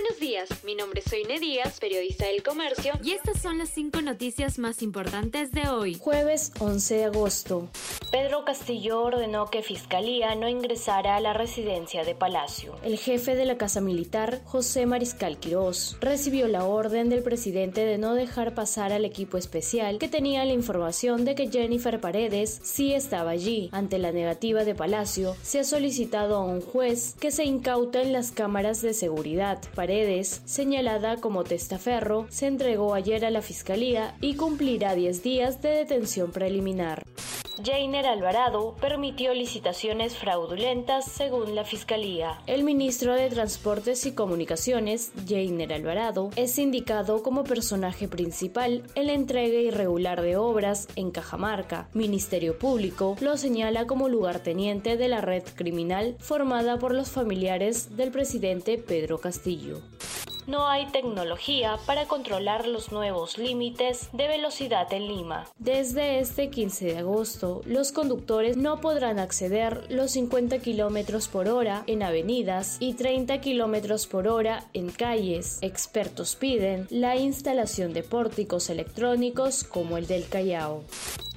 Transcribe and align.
Buenos 0.00 0.20
días, 0.20 0.48
mi 0.62 0.76
nombre 0.76 1.00
es 1.04 1.10
Soine 1.10 1.40
Díaz, 1.40 1.80
periodista 1.80 2.26
del 2.26 2.44
Comercio, 2.44 2.92
y 3.02 3.14
estas 3.14 3.42
son 3.42 3.58
las 3.58 3.70
cinco 3.70 4.00
noticias 4.00 4.56
más 4.60 4.80
importantes 4.80 5.50
de 5.50 5.68
hoy. 5.68 5.94
Jueves 5.94 6.52
11 6.60 6.94
de 6.94 7.04
agosto. 7.06 7.68
Pedro 8.12 8.44
Castillo 8.44 9.02
ordenó 9.02 9.50
que 9.50 9.62
Fiscalía 9.62 10.36
no 10.36 10.48
ingresara 10.48 11.16
a 11.16 11.20
la 11.20 11.32
residencia 11.32 12.04
de 12.04 12.14
Palacio. 12.14 12.76
El 12.84 12.96
jefe 12.96 13.34
de 13.34 13.44
la 13.44 13.58
Casa 13.58 13.80
Militar, 13.80 14.40
José 14.44 14.86
Mariscal 14.86 15.38
Quirós, 15.38 15.98
recibió 16.00 16.46
la 16.46 16.64
orden 16.64 17.10
del 17.10 17.24
presidente 17.24 17.84
de 17.84 17.98
no 17.98 18.14
dejar 18.14 18.54
pasar 18.54 18.92
al 18.92 19.04
equipo 19.04 19.36
especial 19.36 19.98
que 19.98 20.08
tenía 20.08 20.44
la 20.44 20.52
información 20.52 21.24
de 21.24 21.34
que 21.34 21.50
Jennifer 21.50 22.00
Paredes 22.00 22.60
sí 22.62 22.94
estaba 22.94 23.32
allí. 23.32 23.68
Ante 23.72 23.98
la 23.98 24.12
negativa 24.12 24.64
de 24.64 24.76
Palacio, 24.76 25.36
se 25.42 25.58
ha 25.58 25.64
solicitado 25.64 26.36
a 26.36 26.44
un 26.44 26.60
juez 26.60 27.16
que 27.18 27.32
se 27.32 27.44
incauten 27.44 28.12
las 28.12 28.30
cámaras 28.30 28.80
de 28.80 28.94
seguridad. 28.94 29.60
Paredes, 29.88 30.42
señalada 30.44 31.16
como 31.16 31.44
testaferro, 31.44 32.26
se 32.28 32.46
entregó 32.46 32.92
ayer 32.92 33.24
a 33.24 33.30
la 33.30 33.40
Fiscalía 33.40 34.14
y 34.20 34.34
cumplirá 34.34 34.94
10 34.94 35.22
días 35.22 35.62
de 35.62 35.70
detención 35.70 36.30
preliminar. 36.30 37.04
Jainer 37.64 38.06
Alvarado 38.06 38.74
permitió 38.80 39.34
licitaciones 39.34 40.16
fraudulentas 40.16 41.04
según 41.04 41.54
la 41.54 41.64
Fiscalía. 41.64 42.38
El 42.46 42.62
ministro 42.62 43.14
de 43.14 43.28
Transportes 43.28 44.06
y 44.06 44.12
Comunicaciones, 44.12 45.12
Jainer 45.26 45.72
Alvarado, 45.72 46.30
es 46.36 46.58
indicado 46.58 47.22
como 47.22 47.44
personaje 47.44 48.06
principal 48.08 48.82
en 48.94 49.06
la 49.06 49.12
entrega 49.12 49.58
irregular 49.58 50.22
de 50.22 50.36
obras 50.36 50.88
en 50.96 51.10
Cajamarca. 51.10 51.88
Ministerio 51.94 52.58
Público 52.58 53.16
lo 53.20 53.36
señala 53.36 53.86
como 53.86 54.08
lugarteniente 54.08 54.96
de 54.96 55.08
la 55.08 55.20
red 55.20 55.42
criminal 55.54 56.16
formada 56.20 56.78
por 56.78 56.94
los 56.94 57.10
familiares 57.10 57.96
del 57.96 58.10
presidente 58.10 58.78
Pedro 58.78 59.18
Castillo 59.18 59.80
no 60.48 60.66
hay 60.66 60.86
tecnología 60.86 61.78
para 61.86 62.06
controlar 62.06 62.66
los 62.66 62.90
nuevos 62.90 63.38
límites 63.38 64.08
de 64.12 64.26
velocidad 64.26 64.92
en 64.92 65.06
Lima. 65.06 65.46
Desde 65.58 66.18
este 66.18 66.50
15 66.50 66.86
de 66.86 66.98
agosto, 66.98 67.62
los 67.66 67.92
conductores 67.92 68.56
no 68.56 68.80
podrán 68.80 69.18
acceder 69.18 69.84
los 69.90 70.12
50 70.12 70.58
km 70.58 71.28
por 71.28 71.48
hora 71.48 71.84
en 71.86 72.02
avenidas 72.02 72.78
y 72.80 72.94
30 72.94 73.40
km 73.40 74.08
por 74.08 74.26
hora 74.26 74.64
en 74.72 74.90
calles. 74.90 75.58
Expertos 75.60 76.34
piden 76.34 76.86
la 76.90 77.16
instalación 77.16 77.92
de 77.92 78.02
pórticos 78.02 78.70
electrónicos 78.70 79.64
como 79.64 79.98
el 79.98 80.06
del 80.06 80.28
Callao 80.28 80.82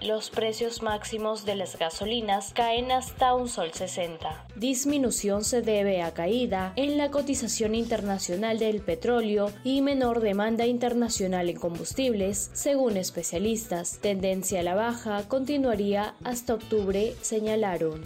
los 0.00 0.30
precios 0.30 0.82
máximos 0.82 1.44
de 1.44 1.54
las 1.54 1.78
gasolinas 1.78 2.52
caen 2.54 2.92
hasta 2.92 3.34
un 3.34 3.48
sol 3.48 3.72
60. 3.72 4.46
Disminución 4.56 5.44
se 5.44 5.62
debe 5.62 6.02
a 6.02 6.12
caída 6.12 6.72
en 6.76 6.98
la 6.98 7.10
cotización 7.10 7.74
internacional 7.74 8.58
del 8.58 8.80
petróleo 8.80 9.52
y 9.64 9.82
menor 9.82 10.20
demanda 10.20 10.66
internacional 10.66 11.48
en 11.48 11.58
combustibles, 11.58 12.50
según 12.52 12.96
especialistas. 12.96 13.98
Tendencia 14.00 14.60
a 14.60 14.62
la 14.62 14.74
baja 14.74 15.26
continuaría 15.28 16.14
hasta 16.24 16.54
octubre, 16.54 17.14
señalaron. 17.22 18.04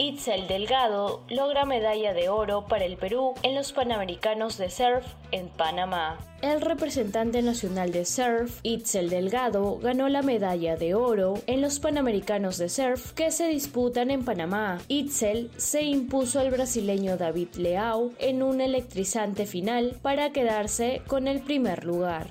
Itzel 0.00 0.46
Delgado 0.46 1.24
logra 1.28 1.64
medalla 1.64 2.14
de 2.14 2.28
oro 2.28 2.66
para 2.68 2.84
el 2.84 2.96
Perú 2.96 3.34
en 3.42 3.56
los 3.56 3.72
Panamericanos 3.72 4.56
de 4.56 4.70
Surf 4.70 5.04
en 5.32 5.48
Panamá. 5.48 6.18
El 6.40 6.60
representante 6.60 7.42
nacional 7.42 7.90
de 7.90 8.04
surf, 8.04 8.60
Itzel 8.62 9.10
Delgado, 9.10 9.80
ganó 9.80 10.08
la 10.08 10.22
medalla 10.22 10.76
de 10.76 10.94
oro 10.94 11.34
en 11.48 11.60
los 11.60 11.80
Panamericanos 11.80 12.58
de 12.58 12.68
Surf 12.68 13.10
que 13.12 13.32
se 13.32 13.48
disputan 13.48 14.12
en 14.12 14.24
Panamá. 14.24 14.78
Itzel 14.86 15.50
se 15.56 15.82
impuso 15.82 16.38
al 16.38 16.52
brasileño 16.52 17.16
David 17.16 17.56
Leao 17.56 18.12
en 18.20 18.44
un 18.44 18.60
electrizante 18.60 19.46
final 19.46 19.98
para 20.00 20.30
quedarse 20.30 21.02
con 21.08 21.26
el 21.26 21.40
primer 21.40 21.82
lugar. 21.82 22.28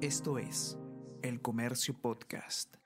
Esto 0.00 0.38
es 0.38 0.78
El 1.22 1.42
Comercio 1.42 1.94
Podcast. 2.00 2.81